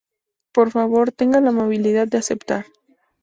[0.51, 2.65] Por favor, tenga la amabilidad de aceptar".